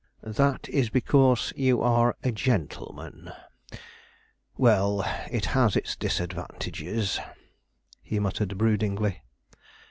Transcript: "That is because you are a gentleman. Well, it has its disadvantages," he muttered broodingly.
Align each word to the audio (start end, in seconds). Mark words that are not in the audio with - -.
"That 0.33 0.67
is 0.67 0.89
because 0.89 1.53
you 1.55 1.83
are 1.83 2.17
a 2.23 2.31
gentleman. 2.31 3.31
Well, 4.57 5.03
it 5.29 5.45
has 5.53 5.75
its 5.75 5.95
disadvantages," 5.95 7.19
he 8.01 8.17
muttered 8.19 8.57
broodingly. 8.57 9.21